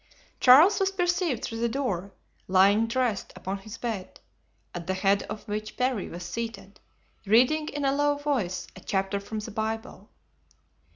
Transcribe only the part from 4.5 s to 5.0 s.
at the